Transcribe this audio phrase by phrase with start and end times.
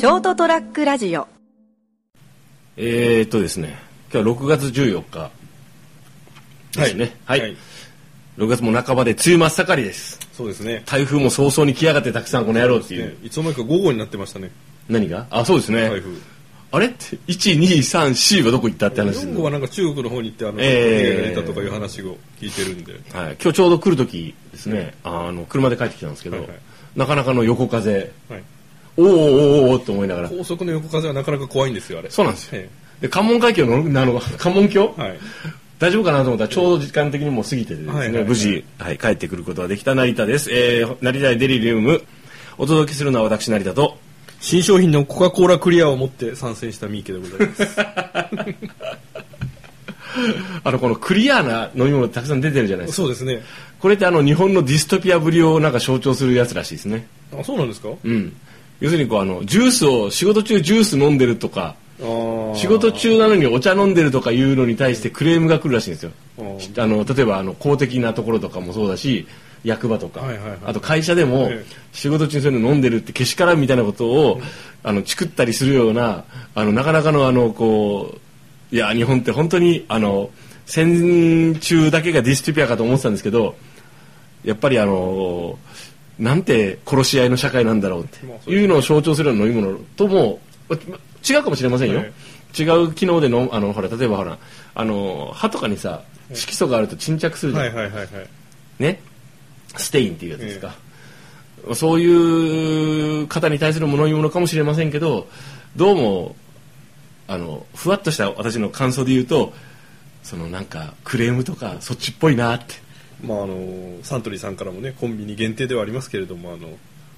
[0.00, 1.28] ショートトラックラジオ。
[2.78, 3.76] えー、っとですね。
[4.10, 5.30] 今日は6月14日。
[6.72, 7.14] ですね。
[7.26, 7.56] はい、はい。
[8.38, 10.18] 6月も半ばで梅雨真っ盛りです。
[10.32, 10.84] そうですね。
[10.86, 13.08] 台風も早々に来やがってたくさんこの野郎っていう。
[13.08, 13.16] ね。
[13.24, 14.50] いつの間にか午後になってましたね。
[14.88, 15.26] 何が？
[15.28, 16.14] あそうですね、台風。
[16.72, 16.86] あれ？
[16.86, 21.12] って123 C はどこ行ったって話です4号はなんか中国の方に行ってあの、えー。
[21.12, 22.94] 逃げられたとかいう話を聞いてるんで。
[22.94, 26.58] はい、今日ちょうど来る時ですね、あの車で帰ってきたんですけど、はいはい。
[26.96, 28.12] なかなかの横風。
[28.30, 28.42] はい。
[28.96, 30.28] おーおーおーおーって思いながら。
[30.28, 32.10] 高速の横風はなかなか怖いんですよあれ。
[32.10, 32.60] そうなんですよ。
[32.62, 32.68] え
[33.00, 35.18] で関門海峡のあの関門橋、えはい。
[35.78, 38.24] 大丈夫かなと思ったらちょうど時間的にもう過ぎててですね、はいはいはい。
[38.24, 42.02] 無事、はい、帰ってくることができた成田です、えー、成田デリリウム。
[42.58, 43.96] お届けするのは私成田と。
[44.40, 47.80] 新商品のコカ・コーラクリアを持って参戦したミーケでございます。
[50.64, 53.02] あのこのクリアな飲み物たくさん出てるじゃないですか。
[53.02, 53.42] そうですね。
[53.78, 57.06] これってあの日本のディストピアぶりをなんか象徴するやつらしいですね。
[57.38, 57.88] あ、そうなんですか？
[58.04, 58.32] うん
[58.80, 61.76] 要するにこうあのジュースを仕事中ジュース飲んでるとか
[62.54, 66.12] 仕事中なのにお茶飲んでるとかいうのに対してクレームが来るらしいんですよ。
[66.78, 69.26] あの例えばあの公的なところとかもそうだし
[69.64, 70.58] 役場とか、はいはいはい。
[70.64, 71.64] あと会社でもええ。
[71.92, 74.40] 仕事中にそういうの飲んでるってけしからんみたいなことを
[74.82, 78.14] あのチクったりするようなあのなかなかのあのこ
[78.72, 80.30] ういや日本って本当にあの
[80.64, 83.56] 戦中だけがディストピアかと思ってたんですけど
[84.44, 85.58] やっぱりあの
[86.20, 92.12] なんて殺し合いの社会なんだろうっていうのを象徴するような飲み物ともま違うかもしれませんよ、はい
[92.58, 94.36] 違う機能でのあのほら例えばほら
[94.74, 96.02] あの歯とかにさ
[96.34, 98.08] 色素があると沈着するじゃん、はいはいはいはい。
[98.80, 99.00] ね。
[99.76, 100.74] ステインっていうやつですか、
[101.74, 105.28] そういう方に対する飲み物かもしれませんけど
[105.76, 106.36] どうも
[107.28, 109.52] あのふわっとした私の感想で言うと
[110.24, 112.74] そのなんかクレームとかそっちっぽいなって
[113.24, 116.68] まああのサントリーさんからもねコンビニ限定ではありますけれどもあの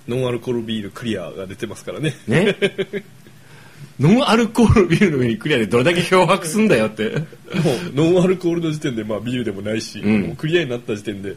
[0.09, 2.15] ノンアルコールビールクリアが出てますからね。
[2.27, 2.57] ね
[4.01, 11.35] ノンアルコールビールの上にクリアでどれだけ漂白すんだよってもうノンアルコールの時点でまあビールでもないし、うんもうクリアになった時点で、ん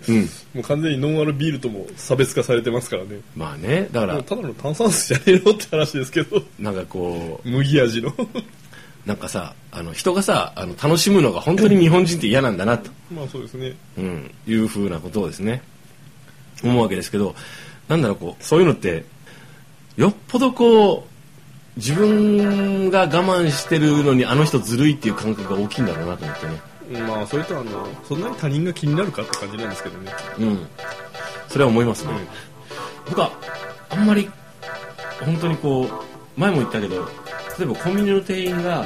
[0.53, 3.19] もう完全にノンアルビールとも差別化されてますからね。
[3.35, 8.13] まあねだからただの炭酸水じゃねえのって話ですけど、なんかこう麦味の。
[9.05, 12.89] なんかさあの人がさあの楽しむのが本当に日本人って嫌なんだなと。
[13.11, 13.75] まあそうですね。
[13.97, 15.61] うん、いうふうなことをですね
[16.63, 17.35] 思うわけですけど
[17.87, 19.05] なんだろうこうそういうのって
[19.97, 21.15] よっぽどこう
[21.77, 27.05] 自分が我慢してるのにあの人ずるいっていう感覚が大きいんだろうなと思ってね。
[27.07, 30.11] まあそれとあのそんなに他人が気になるかって感じなんですけどね。
[30.39, 30.67] うん。
[31.47, 32.11] それは思いますね、
[33.07, 33.31] 僕は
[33.89, 34.29] あんまり
[35.23, 37.07] 本当にこう前も言ったけど
[37.57, 38.85] 例えばコンビニの店員が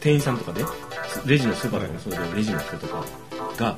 [0.00, 0.64] 店員さんとかで
[1.26, 3.04] レジのスーパーとかもそうだけど、レジの人とか。
[3.56, 3.76] が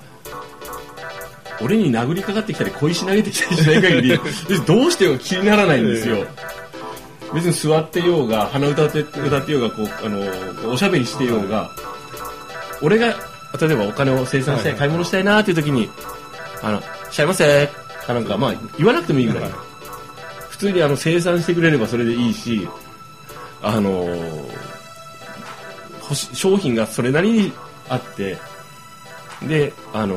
[1.61, 6.25] 俺に殴りかかってきたり小石投げてきたりしない限り別に どうしても気にならないんですよ、
[7.35, 11.71] 別に座ってようが鼻歌って歌ってようがこうあのおしゃべりしてようが、
[12.81, 13.07] 俺が
[13.61, 15.91] 例えばお金を生産したい、はい買い物したいなっていう時に
[16.63, 16.81] 「あの
[17.11, 17.67] しちゃいませ」
[18.07, 19.51] かなんかまあ言わなくてもいいぐらい。
[20.51, 22.69] 普通にあの生産してくれればそれでいいし
[23.63, 24.07] あの
[26.03, 27.53] 欲し商品がそれなりに
[27.89, 28.39] あって
[29.47, 30.17] であの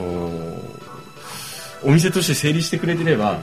[1.84, 3.40] お店として成立してくれてれば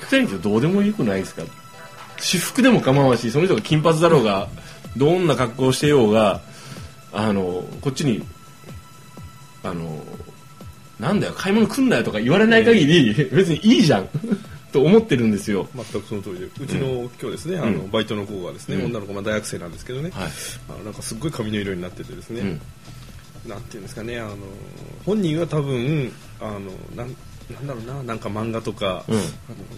[0.00, 1.42] 極端に言うとどうでもよくないですか？
[2.18, 4.48] 私服でも構わんしその人が金髪だろうが
[4.96, 6.40] どんな格好をしてようが
[7.12, 8.24] あのこっちに
[9.62, 10.02] あの
[10.98, 14.08] なんだよ買い物来んなよとか言われない限り別にいいじゃん
[14.72, 15.68] と思ってるんですよ。
[15.74, 18.86] 全くその通りでうちの、今日ですねあの、うんバイトの子がですね、うん。
[18.86, 20.30] 女の子まあ大学生なんですけどね、はい。
[20.68, 22.60] あのなんかすっごい髪の色になっててですね、うん
[23.46, 24.36] なんていうんですかねあの
[25.06, 26.60] 本人は多分あの
[26.94, 27.16] なん
[27.54, 29.16] なんだろうななんか漫画とか、うん。
[29.16, 29.24] あの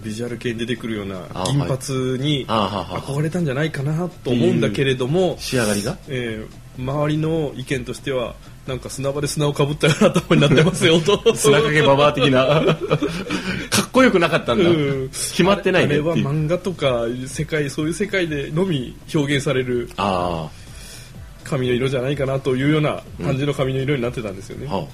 [0.02, 5.96] ビジュアル系に出てくるようなあ銀髪に憧れたんじゃないかなと思うんだけれども、仕上がりが？
[6.08, 8.34] えー周りの意見としては
[8.66, 11.20] なんか砂場で砂をかぶったような頭になってますよと。
[11.36, 12.46] 砂かけババア的な。
[13.70, 15.08] かっこよくなかったんだ、うん。
[15.08, 20.48] 決まってないあれは漫画とか世界そういう世界でのみ表現されるあ
[21.44, 24.86] 髪の色じゃないかなというような感じの髪の色になってたんですよね、あ、は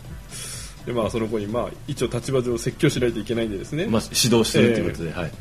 [0.86, 5.32] でまあその子にまあ一応立場上説教しないといけないんでですね、あまあ、指導してるっていうことで、はい。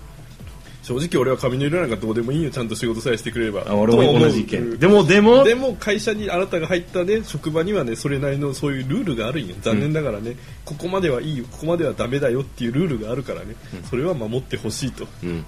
[0.82, 2.52] 正直俺は髪の色なんかどうでもいいよ。
[2.52, 3.64] ちゃんと仕事さえしてくれれば。
[3.68, 4.78] あ俺も同じ意見。
[4.78, 9.56] でもでもでも会社にあなたが入ったね職場にはねそれなりのそういうルールがあるんよ。
[9.62, 11.46] 残念ながらね、ここまではいいよ。
[11.52, 13.56] ここまではダメだよっていうルールがあるからね、
[13.90, 15.08] それは守ってほしいと。
[15.24, 15.46] うん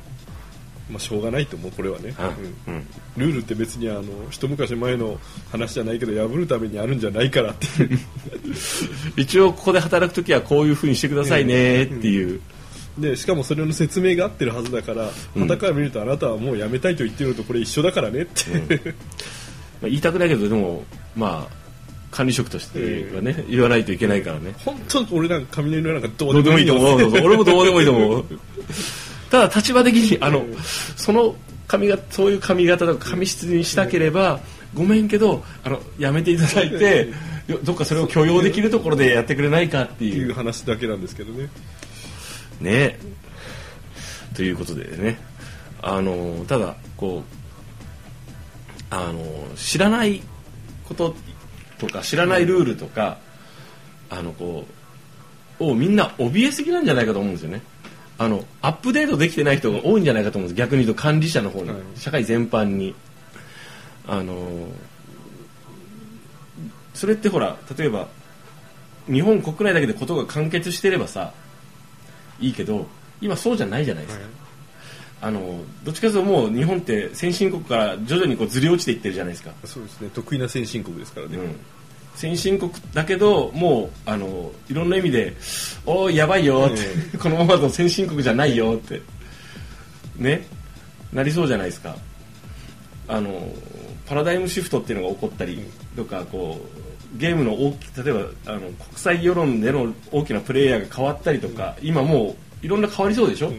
[0.90, 2.14] まあしょうがないと思うこれはね、
[2.68, 2.74] うん。
[2.74, 2.88] うん。
[3.18, 5.20] ルールって別にあの一昔前の
[5.52, 7.68] 話じゃないけど破るためにあるんじゃないからって
[9.18, 12.40] 一応ここで働く時はこういうふうにしてくださいねっていう、
[12.98, 15.42] でしかもそれの説明が合ってるはずだからうん。
[15.48, 20.86] 傍から見るとあなたはもうやめたいと言ってるのとこれ一緒だからねって、まあ、言いたくないけどでも
[21.16, 21.58] まあ
[22.12, 24.54] 管理職としてはね、言わないといけないからね。
[24.66, 27.02] 本当に俺なんか雷のなんかどどうでもいいと思う。
[27.02, 28.26] よ俺もどうでもいいと思う
[29.30, 30.46] ただ立場的にあの
[30.96, 31.36] その
[31.68, 34.40] 髪型そういう髪型とか髪質にしたければ
[34.74, 37.10] ごめんけどあのやめていただいて
[37.48, 41.50] よどっかそれを許容できるところでやってくれないかっていう話だけなんですけどね。
[42.60, 43.00] ね。
[44.36, 45.18] ということでね。
[45.82, 47.24] あのただこ
[48.92, 49.24] うあの
[49.56, 50.22] 知らない
[50.86, 51.16] こと
[51.78, 53.20] とか知らないルールとか、
[54.10, 54.66] あのこ
[55.60, 57.62] うをみんな怯えすぎなんじゃないかと思うんですよね
[58.20, 60.58] あのアップデートできてない人が多いんじゃないかと思うんです。
[60.58, 61.80] 逆に言うと管理者の方に、はい。
[61.96, 62.96] 社会全般に。
[64.08, 64.70] あの
[66.94, 68.08] それってほら例えば
[69.06, 71.34] 日本国内だけでことが完結してればさ
[72.40, 72.88] いいけど
[73.20, 74.26] 今そうじゃないじゃないですか、
[75.22, 80.10] あのどっちかというともう日本って先進国から徐々にこうずり落ちていってるじゃないですか、そうですね。
[80.14, 81.56] 得意な先進国ですからね、うん、
[82.18, 85.36] 先進国だけどもうあのいろんな意味で
[85.86, 89.02] 「おーやばいよ」って、 このままだと先進国じゃないよって。
[90.18, 90.46] ね。
[91.14, 91.96] なりそうじゃないですか。
[93.08, 93.48] あの
[94.08, 95.60] パラダイムシフトっていうのが起こったり
[95.96, 96.60] とかこ
[97.16, 103.54] うゲームの大き例えばあの国際世論での大きなプレイヤーが変わったりとか、今もういろんな変わりそうでしょ、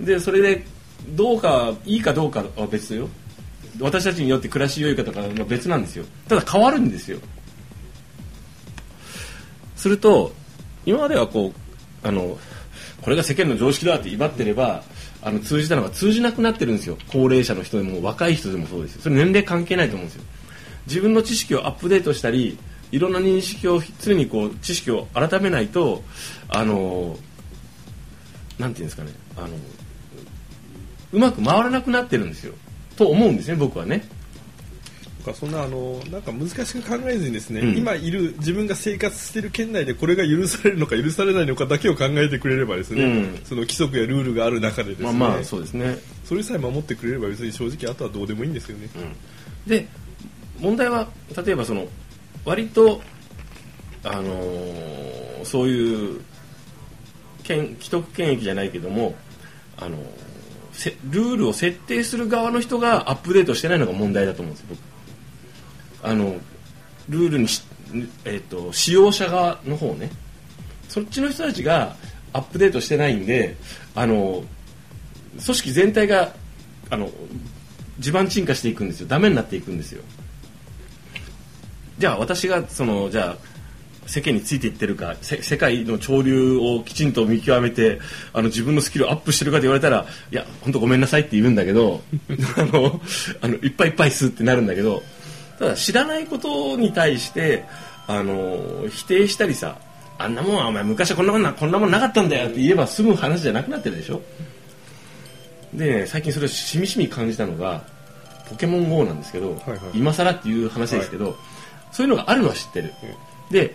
[0.00, 0.64] でそれで
[1.10, 3.06] どうかいいかどうかは別よ。
[3.78, 6.06] 私たちによって暮らし良いかとかは別なんですよ。
[6.26, 7.18] ただ変わるんですよ
[9.86, 10.32] すると
[10.84, 12.36] 今まではこうあの
[13.02, 14.82] これが世間の常識だって威張ってれば
[15.22, 16.98] あの通じたのが通じなくなってるんですよ。
[17.12, 19.02] 高齢者の人でも若い人でもそうですよ。
[19.02, 20.24] それ年齢関係ないと思うんですよ。
[20.88, 22.58] 自分の知識をアップデートしたり
[22.90, 26.02] いろんな認識を常にこう知識を改めないと
[26.48, 27.16] あの
[28.58, 29.12] なんていうんですかね。
[29.36, 29.48] あの
[31.12, 32.54] うまく回らなくなってるんですよ。
[32.96, 34.04] と思うんですね僕はね。
[35.26, 37.76] かそんなあのなんか難しく考えずにですね、うん。
[37.76, 43.40] 今いる自分が生活している県内でこれが許されるのか許されないのかだけを考えてくれればですね、うん。
[43.44, 45.98] その規則やルールがある中でですね、まあまあそうですね。
[46.24, 48.88] それさえ守ってくれれば別に正直あとはどうでもいいんですよね、
[49.66, 49.86] で
[50.58, 51.08] 問題は
[51.44, 51.86] 例えばその
[52.44, 53.00] 割と
[54.02, 56.20] あのーそういう
[57.44, 59.14] 権既得権益じゃないけども
[59.76, 60.00] あのー
[60.72, 64.95] せルールを設定する側の人がアップデートしてないのが問題だと思うんですよ僕
[66.06, 66.36] あの
[67.08, 67.48] ルールに、
[68.24, 70.10] えっと使用者側の方ね。
[70.88, 71.96] そっちの人たちが
[72.32, 73.56] アップデートしてないんで
[73.94, 74.44] あの
[75.32, 76.32] 組織全体が
[76.90, 77.10] あの
[77.98, 79.08] 地盤沈下していくんですよ。
[79.08, 80.02] ダメになっていくんですよ。
[81.98, 83.56] じゃあ私がそのじゃあ
[84.06, 87.98] 世間についていってるか世界の潮流をきちんと見極めて
[88.32, 92.02] あの自分のスキルをアップしてるかと言われたらいや本当ごめんなさいって言うんだけど
[92.56, 93.00] あの
[93.40, 95.02] あのいっぱいいっぱいすってなるんだけど
[95.58, 97.64] ただ知らないことに対して
[98.06, 99.78] あの否定したりさ
[100.18, 104.22] あんなもんはお前昔はこんなもんなこんなもんなかったんだよって言えば済む話じゃなくなってるでしょ。
[105.74, 107.84] で、ね、最近それをしみしみ感じたのが
[108.48, 109.78] ポケモン GO なんですけど、はいはい。
[109.94, 111.36] 今更っていう話ですけど、
[111.92, 112.94] そういうのがあるのは知ってる、
[113.50, 113.74] で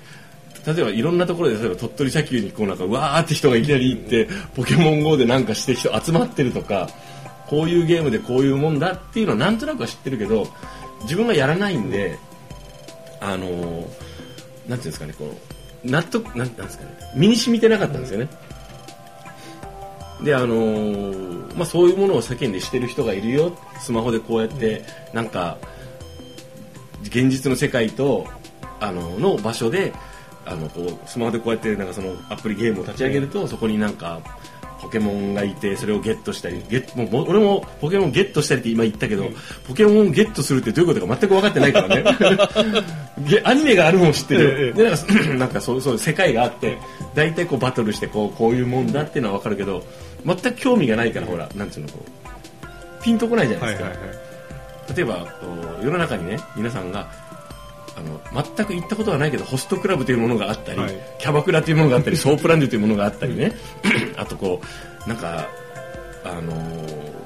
[0.66, 6.88] 例えばいろんなところで例えば鳥取砂丘にこうなんかうわーって人がいきなり行って、ポケモン GO でなんかして人集まってるとか
[7.48, 10.48] こういうゲームでこういうもんだっていうのはなんとなくは知ってるけど
[11.04, 12.18] 自分がやらないんで、
[13.20, 14.12] あのー
[14.68, 15.36] なんていうんですかねこ
[15.84, 18.30] う納得なんてなんですかね身に染みてなかったんですよね、
[20.24, 23.58] であのーまあ、そういうものを世間でしてる人がいるよ。
[23.80, 25.58] スマホでこうやってなんか
[27.04, 28.28] 現実の世界と
[28.80, 29.92] あのの場所で
[30.46, 34.22] あのこうスマホでこうやってなんかそのアプリゲームを立ち上げるとそこになんか
[34.82, 39.30] ポケモンがいてそれをゲットしたりゲッもうもう俺もポケモンゲットしたりって今言ったけど、
[39.68, 42.04] ポケモンゲットするってどういうことか全く分かってないからね。
[43.30, 45.06] ゲアニメがあるのも知ってる、ええでなんか
[45.38, 46.78] なんかそうそう世界があって
[47.14, 49.84] 大体こうバトルしてこうこういうもんだっていうのは分かるけど
[50.26, 54.96] 全く興味がないからほらなんていうのこうピンとこないじゃないですか、はいはいはい。
[54.96, 55.48] 例えばこ
[55.82, 57.08] う世の中にね皆さんが
[57.96, 60.96] あの全く行ったことがないけどホストクラブというものがあったり、はい。
[61.20, 63.52] キャバクラというものがあったり ソープランドというものがあったりね。
[64.18, 64.62] あとこ
[65.06, 65.48] うなんか
[66.24, 67.22] あのー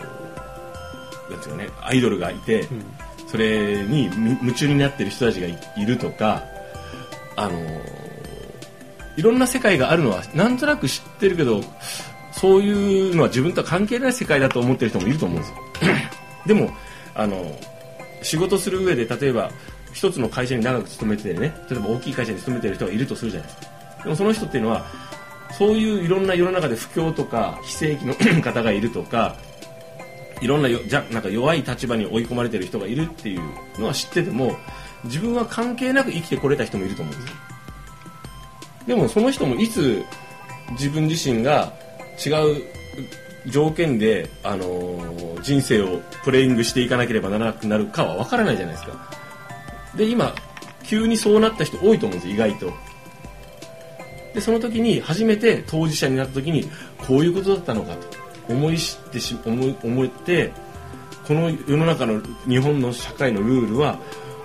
[1.30, 2.68] なんていうのねアイドルがいて、
[3.28, 6.44] それにみ夢中になってる人たちがいいるとか
[7.36, 7.96] あのー
[9.18, 11.62] いろんな世界があるのはなんとなく知ってるけど
[12.34, 15.58] そういうのは自分とは関係ない世界だと思ってる人もいると思うんですよ。
[16.46, 16.70] でも
[17.16, 17.58] あの
[18.22, 19.52] 仕事する上で例えば
[19.96, 24.04] 一つの会社に長く勤めててね例えば大きい会社に勤めてる人がいるとするじゃないですか。
[24.04, 24.86] でもその人っていうのは
[25.58, 29.38] そういういろんな世の中で不況とか非正規の 方がいるとか
[30.42, 33.42] いろんなよじゃなんか弱い立場に追い込まれてる人がいるっていう
[33.80, 34.58] のは知ってても
[35.06, 37.36] 自分は関係なく生きてこれた人もいると思うんですよ。
[38.88, 40.04] でもその人もいつ
[40.72, 41.74] 自分自身が
[42.24, 42.64] 違う
[43.48, 49.25] 条件で、あのー人生をプレイングしていかなければならなくなるかは分からないじゃないですか。
[49.98, 50.34] で今
[50.84, 52.74] 急にそうなった人多いと思うんですよ意外と。
[54.34, 60.52] でその時に初めて当事者になった時にこういうことだったのかと思い知ってし思い思って
[61.26, 63.98] この世の中の日本の社会のルールは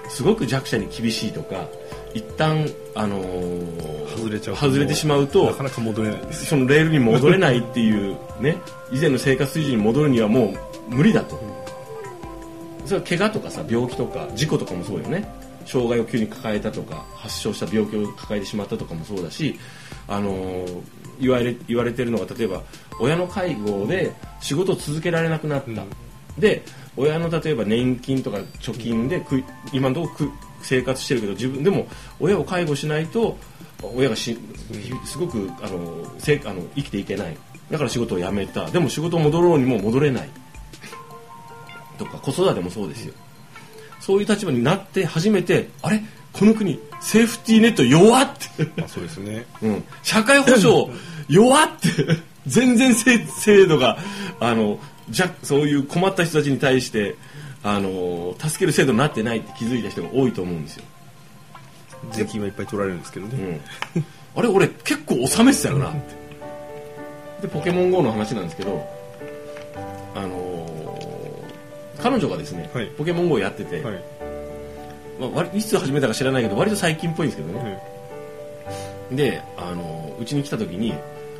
[0.08, 1.66] すごく弱者に厳しいとか
[2.14, 8.58] 一旦あのー外れちゃう外れてしまうとなかなか戻れないそのレールに戻れないっていうね
[8.92, 10.54] 以前の生活水準に戻るにはも
[10.90, 11.39] う無理だと、
[12.90, 15.24] それは怪我とかさ病気とか事故とかもそうよね。
[15.64, 19.56] 障害を急に抱えたとか発症した病気を抱えてしまったとかもそうだし、
[20.08, 20.82] あのー
[21.20, 22.62] 言われ言われてるのが例えば
[22.98, 25.84] 親の介護で仕事を続けられなくなった、
[26.36, 26.64] で
[26.96, 30.32] 親の例えば年金とか貯金でくい今のところく
[30.62, 31.86] 生活してるけど自分でも
[32.18, 33.36] 親を介護しないと
[33.80, 34.36] 親がし
[35.04, 37.36] すごくあのせあの生きていけない。
[37.70, 38.68] だから仕事を辞めた。
[38.68, 40.28] でも仕事を戻ろうにも戻れない
[42.00, 43.14] とか子育てもそうですよ。
[44.00, 46.02] そういう立場になって初めてあれ？
[46.32, 48.64] この国セーフティーネット弱って。
[48.76, 49.44] まあそうですね。
[49.62, 50.90] うん、社会保障
[51.28, 51.88] 弱って。
[52.46, 53.98] 全然せ制度が
[54.40, 54.80] あの
[55.10, 57.16] じゃそういう困った人たちに対して
[57.62, 60.84] あの助ける制度になってないって気づいた人が多いと思うんですよ、
[62.12, 63.60] 税金はいっぱい取られるんですけどうね、ん、
[64.34, 66.20] あれ俺結構納めてたよなって。
[67.46, 68.88] でポケモン GO の話なんですけど
[72.02, 72.86] 彼女がですね、はい。
[72.86, 74.02] ポケモン GO やってて、はい。
[75.20, 77.80] まあ割、いつ始めたか知らないけど割と最近っぽいんですけどね、はい
[79.12, 80.94] であのうちに来た時に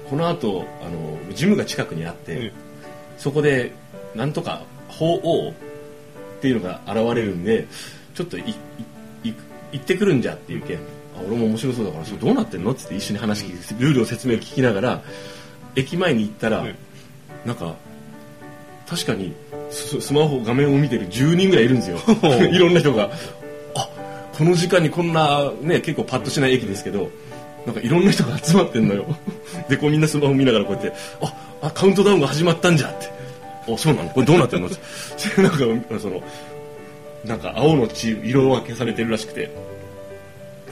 [0.08, 2.52] この後あのジムが近くにあって、え
[3.16, 3.72] そこで
[4.16, 5.52] なんとか法王っ
[6.40, 7.68] ていうのが現れるんで
[8.14, 8.50] ちょっといい
[9.28, 9.34] い
[9.72, 10.78] 行ってくるんじゃっていう件。
[11.16, 12.72] あ俺も面白そうだからそれどうなってんの？
[12.72, 15.02] って言って一緒に話聞きルールを説明を聞きながら
[15.76, 16.74] 駅前に行ったら、はい
[17.46, 17.76] なんか
[18.88, 19.32] 確かに
[19.70, 21.98] ススマホ画面を見てる10人ぐらいいるんですよ。
[22.52, 23.10] いろんな人が。
[23.74, 23.88] あ
[24.36, 27.10] この時間にこんなね結構パッとしない駅ですけど
[27.66, 29.04] なんかいろんな人が集まってんのよ。
[29.68, 33.08] でこうみんなスマホ見ながらこうやってああカウントダウンが始まったんじゃって。
[33.72, 34.10] あそうなの？
[34.10, 34.66] これどうなってんの？
[34.66, 34.76] って。
[35.42, 35.58] なんか
[36.00, 36.22] その
[37.24, 39.50] なんか青のチーム色分けされてるらしくて。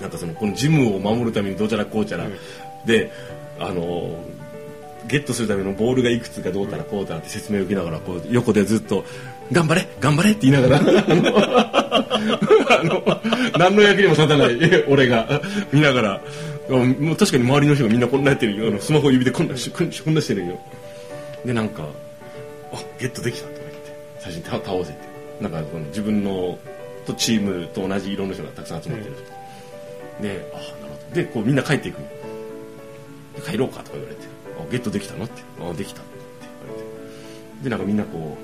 [0.00, 2.28] なんかそのこのジムを守るためにどうちゃらこうちゃら、
[2.86, 3.10] で
[3.58, 4.16] あの
[5.08, 9.04] ゲットするためのボールがいくつかどうたらこうたらって説明を受けながらこう横でずっと
[9.50, 10.82] 「頑張れ頑張れ!」って言いながらあ
[12.84, 13.02] の
[13.58, 15.40] 何の役にも立たない俺が
[15.72, 16.20] 見ながら
[16.68, 20.60] もう確かに周りの人がみんなこんなやってるよあのスマホ指でこんなしこんなしてるよ。
[21.44, 21.84] でなんか
[22.72, 23.78] 「あゲットできた」とか言って
[24.20, 25.08] 最初に倒倒せて。
[25.40, 26.58] なんかこの自分の
[27.06, 29.14] とチームと同じ色の人がたくさん集まってる、
[30.20, 31.98] で「あなるほど」でこうみんな帰っていく。
[33.46, 34.17] 帰ろうかとか言われて「あ
[34.70, 36.10] ゲットできたの?」って「あできた」って
[36.64, 37.64] 言われて。
[37.64, 38.36] でなんかみんなこ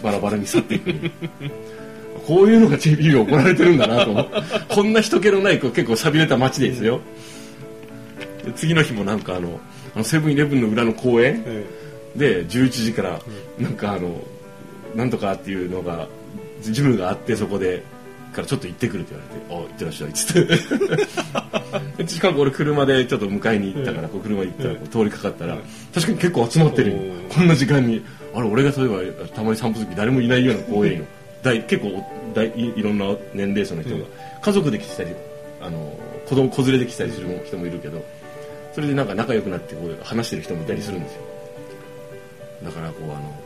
[0.00, 1.10] うバラバラに去っていくの
[2.26, 4.26] こういうのが JP が行われてるんだなと。
[4.68, 7.00] こんな人気のないこう結構寂れた街ですよ。
[8.44, 9.60] で次の日もなんかあの
[9.94, 11.64] あのセブンイレブンの裏の公園え
[12.16, 13.20] で11時から
[13.58, 14.20] なんかあの
[14.94, 16.08] なんとかっていうのが
[16.62, 17.82] ジムがあってそこで
[18.34, 20.58] からちょっと行ってくるって言われて「あ行ってらっしゃい」っつって。
[21.96, 25.58] で近く俺車でちょっと迎えに行ったからこう車行ったらこう通りかかったら
[25.92, 31.04] 確かに結構集まってるこんな時間にあれ俺が例えばたまに散歩する時誰もいないような公園よ
[31.42, 34.04] 大結構大いいろんな年齢層の人が、うん。
[34.42, 35.10] 家族で来てたり
[35.60, 38.04] あの子供子連れで来たりする人もいるけど
[38.74, 41.22] それでなんか仲良くなってこう話してる人もいたりするんですよ。
[42.64, 43.43] だからこうあの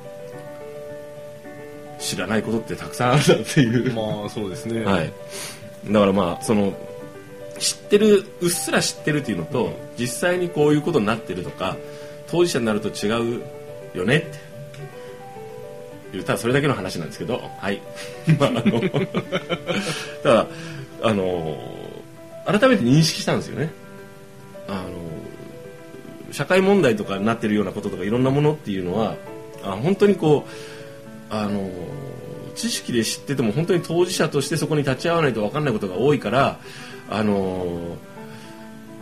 [1.99, 4.85] 知らないことってたくさんあるなっていう、まあそうですね。
[4.85, 5.13] はい、
[5.87, 6.73] だからまあその
[7.59, 11.77] 知ってるうっすら知ってるっていうのと、実際にこういうことになってるとか
[12.29, 13.43] 当事者になると違う
[13.95, 14.49] よねって。
[16.11, 17.83] 言ったらそれだけの話なんですけどはい。
[18.39, 18.81] まああの
[20.23, 20.47] ただ
[21.03, 21.59] あの
[22.47, 23.71] 改めて認識したんですよね。
[24.69, 29.17] あの社会問題とかになってるようなこととかいろんなものっていうのは
[29.63, 30.51] あ本当にこう
[31.31, 31.71] あの
[32.55, 36.59] 知識で知ってても本当に当事者としてそこに立ち会わないと分かんないことが多いから
[37.11, 37.97] あの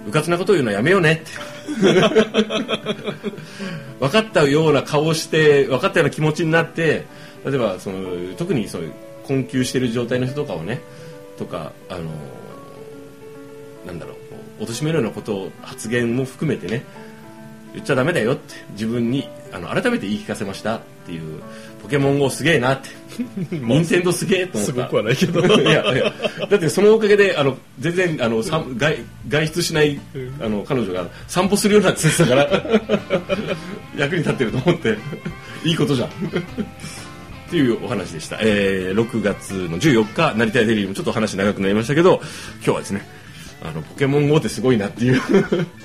[0.07, 1.25] うかつなことを言うのはやめようねって。
[3.99, 7.05] 分かったような顔をして分かったような気持ちになって
[7.45, 8.93] 例えばその特にそういう
[9.27, 10.81] 困窮している状態の人とかをね
[11.39, 12.11] とかあの
[13.87, 14.15] なんだろ
[14.61, 16.85] う貶めるようなことを発言も含めてね
[17.75, 21.43] 言っちゃダメだよって自分にあの改めて言い聞かせましたっていう
[21.87, 22.89] ポケモン GO すげえなって。
[23.57, 24.73] 任天堂すげえと思った。
[24.75, 25.41] すごくはないけど。
[25.47, 26.13] いやいや。
[26.51, 30.35] だってそのおかげであの全然あの、さん外外出しないうん。
[30.41, 32.51] あの彼女が散歩するようになってたから
[33.97, 34.99] 役に立ってると思って
[35.65, 36.09] いいことじゃん。
[36.09, 36.11] っ
[37.49, 42.21] ていうお話でした、えー6月の14日成田デリーもちょっと話長くなりましたけど
[42.57, 43.09] 今日はですね
[43.63, 45.21] あのポケモン GO ってすごいなっていう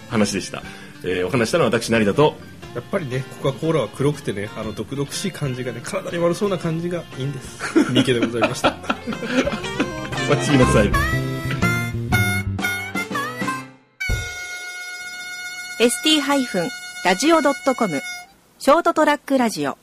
[0.09, 0.63] 話でした、
[1.03, 2.35] えーお話したのは私成田と
[2.73, 7.59] やっぱりねコカ・コーラは黒くてねあの毒々しい感じがね体に悪そうな感じがいいんです。
[7.91, 8.75] 三池でございました。
[10.27, 10.91] お待ちなさい
[15.81, 18.01] ST-radio.com
[18.59, 19.79] ショートトラックラジオ